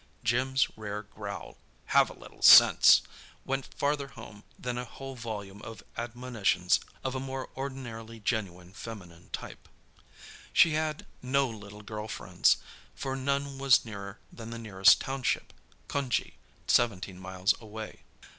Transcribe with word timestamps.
Jim's 0.23 0.67
rare 0.75 1.03
growl, 1.03 1.59
"Have 1.93 2.09
a 2.09 2.13
little 2.17 2.41
sense!" 2.41 3.03
went 3.45 3.67
farther 3.75 4.07
home 4.07 4.43
than 4.57 4.75
a 4.79 4.83
whole 4.83 5.13
volume 5.13 5.61
of 5.61 5.83
admonitions 5.95 6.79
of 7.03 7.13
a 7.13 7.19
more 7.19 7.49
ordinarily 7.55 8.19
genuine 8.19 8.73
feminine 8.73 9.29
type. 9.31 9.69
She 10.51 10.71
had 10.71 11.05
no 11.21 11.47
little 11.47 11.83
girl 11.83 12.07
friends, 12.07 12.57
for 12.95 13.15
none 13.15 13.59
was 13.59 13.85
nearer 13.85 14.17
than 14.33 14.49
the 14.49 14.57
nearest 14.57 14.99
township—Cunjee, 15.01 16.33
seventeen 16.65 17.19
miles 17.19 17.53
away. 17.61 18.01